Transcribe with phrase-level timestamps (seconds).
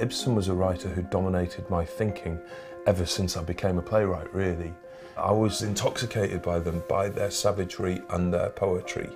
[0.00, 2.40] Ibsen was a writer who dominated my thinking
[2.86, 4.72] ever since I became a playwright, really.
[5.16, 9.10] I was intoxicated by them, by their savagery and their poetry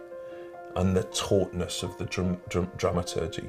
[0.75, 3.49] and the tautness of the dram dram dramaturgy.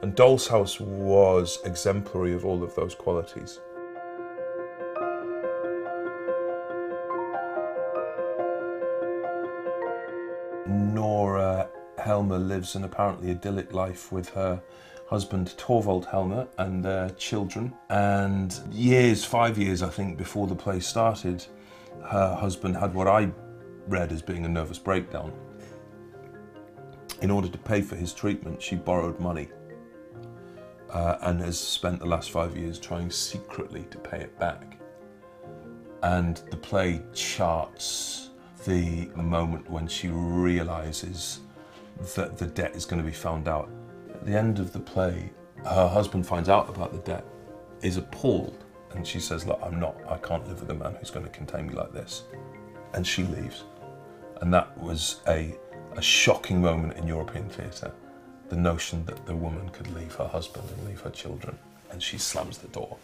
[0.00, 3.60] And Doll's House was exemplary of all of those qualities.
[10.66, 14.62] Nora Helmer lives an apparently idyllic life with her
[15.10, 17.74] husband Torvald Helmer and their children.
[17.88, 21.44] And years, five years I think, before the play started,
[22.06, 23.32] her husband had what I
[23.88, 25.32] read as being a nervous breakdown.
[27.22, 29.48] In order to pay for his treatment, she borrowed money
[30.90, 34.78] uh, and has spent the last five years trying secretly to pay it back.
[36.04, 38.30] And the play charts
[38.64, 41.40] the moment when she realizes
[42.14, 43.68] that the debt is going to be found out.
[44.20, 45.30] At the end of the play,
[45.64, 47.24] her husband finds out about the debt,
[47.80, 51.10] is appalled, and she says, Look, I'm not, I can't live with a man who's
[51.10, 52.24] going to contain me like this.
[52.92, 53.64] And she leaves.
[54.42, 55.56] And that was a,
[55.96, 57.92] a shocking moment in European theatre.
[58.50, 61.58] The notion that the woman could leave her husband and leave her children,
[61.90, 62.98] and she slams the door.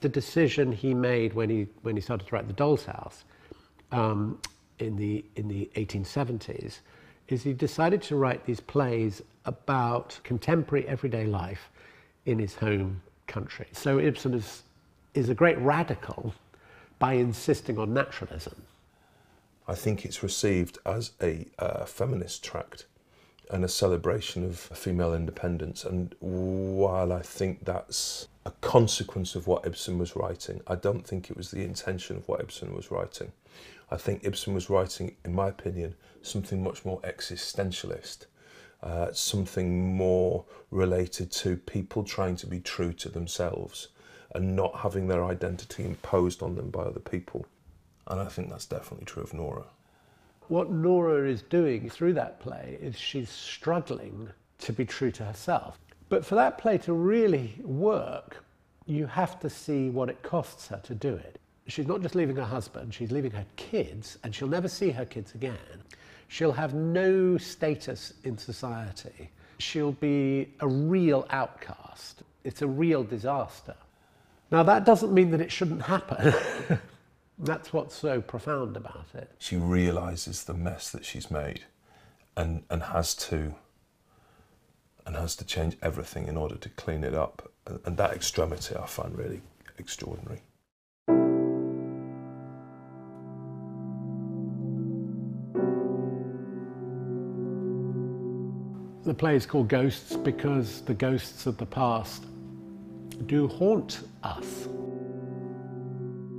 [0.00, 3.24] The decision he made when he, when he started to write The Doll's House
[3.92, 4.40] um,
[4.78, 6.78] in, the, in the 1870s
[7.28, 11.70] is he decided to write these plays about contemporary everyday life
[12.26, 13.66] in his home country.
[13.72, 14.62] So Ibsen is,
[15.14, 16.34] is a great radical
[16.98, 18.62] by insisting on naturalism.
[19.66, 22.86] I think it's received as a uh, feminist tract
[23.50, 25.84] and a celebration of female independence.
[25.84, 31.30] And while I think that's a consequence of what Ibsen was writing, I don't think
[31.30, 33.32] it was the intention of what Ibsen was writing.
[33.90, 38.26] I think Ibsen was writing, in my opinion, something much more existentialist,
[38.84, 43.88] uh, something more related to people trying to be true to themselves
[44.34, 47.46] and not having their identity imposed on them by other people.
[48.08, 49.64] And I think that's definitely true of Nora.
[50.48, 54.28] What Nora is doing through that play is she's struggling
[54.58, 55.78] to be true to herself.
[56.10, 58.44] But for that play to really work,
[58.84, 61.40] you have to see what it costs her to do it.
[61.66, 65.06] She's not just leaving her husband, she's leaving her kids, and she'll never see her
[65.06, 65.56] kids again.
[66.28, 69.30] She'll have no status in society.
[69.58, 72.22] She'll be a real outcast.
[72.42, 73.74] It's a real disaster.
[74.50, 76.34] Now, that doesn't mean that it shouldn't happen.
[77.38, 79.32] That's what's so profound about it.
[79.38, 81.62] She realizes the mess that she's made
[82.36, 83.54] and, and has to
[85.06, 87.50] and has to change everything in order to clean it up.
[87.66, 89.42] And, and that extremity I find really
[89.78, 90.40] extraordinary.
[99.04, 102.24] The play is called Ghosts because the ghosts of the past
[103.26, 104.66] do haunt us.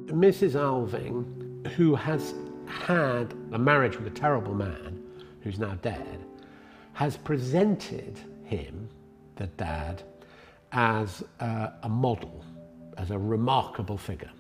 [0.08, 0.56] Mrs.
[0.56, 2.34] Alving, who has
[2.66, 5.04] had a marriage with a terrible man
[5.42, 6.26] who's now dead,
[6.94, 8.90] has presented him,
[9.36, 10.02] the dad,
[10.72, 12.44] as uh, a model,
[12.98, 14.32] as a remarkable figure.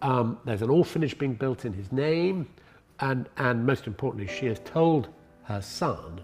[0.00, 2.48] Um, there's an orphanage being built in his name,
[3.00, 5.08] and, and most importantly, she has told
[5.42, 6.22] her son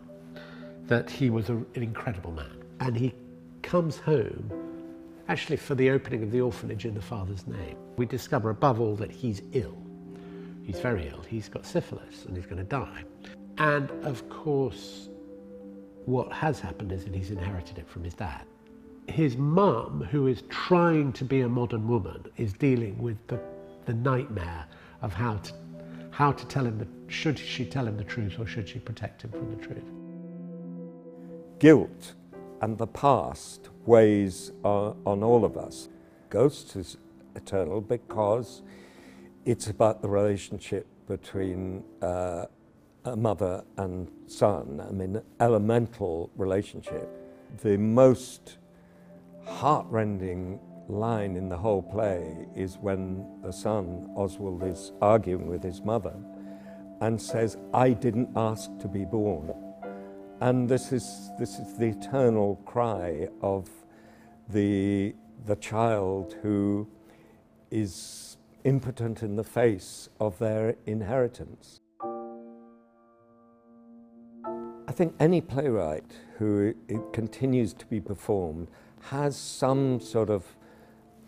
[0.91, 2.51] that he was a, an incredible man.
[2.81, 3.15] And he
[3.63, 4.51] comes home
[5.29, 7.77] actually for the opening of the orphanage in the father's name.
[7.97, 9.79] We discover above all that he's ill.
[10.65, 11.23] He's very ill.
[11.23, 13.05] He's got syphilis and he's going to die.
[13.59, 15.09] And of course,
[16.07, 18.43] what has happened is that he's inherited it from his dad.
[19.07, 23.39] His mum, who is trying to be a modern woman, is dealing with the,
[23.87, 24.67] the nightmare
[25.03, 25.53] of how to,
[26.11, 29.23] how to tell him, the, should she tell him the truth or should she protect
[29.23, 29.85] him from the truth?
[31.61, 32.15] Guilt
[32.63, 35.89] and the past weighs on, on all of us.
[36.31, 36.97] Ghosts is
[37.37, 38.63] eternal because
[39.45, 42.47] it's about the relationship between uh,
[43.05, 44.83] a mother and son.
[44.87, 47.09] I mean, elemental relationship.
[47.63, 48.57] The most
[49.45, 55.83] heartrending line in the whole play is when the son, Oswald, is arguing with his
[55.83, 56.15] mother
[57.01, 59.53] and says, I didn't ask to be born.
[60.41, 63.69] And this is, this is the eternal cry of
[64.49, 65.15] the,
[65.45, 66.89] the child who
[67.71, 71.81] is impotent in the face of their inheritance.
[74.89, 78.69] I think any playwright who it continues to be performed
[79.11, 80.57] has some sort of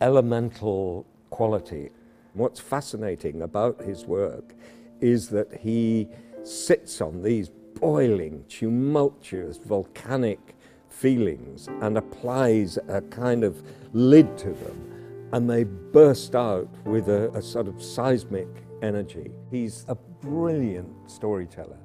[0.01, 1.91] elemental quality.
[2.33, 4.55] What's fascinating about his work
[5.03, 6.09] is that he
[6.45, 7.51] sits on these
[7.83, 10.55] boiling, tumultuous, volcanic
[10.89, 13.61] feelings and applies a kind of
[13.93, 18.49] lid to them, and they burst out with a, a sort of seismic
[18.83, 19.33] energy.
[19.51, 21.79] He's a brilliant storyteller.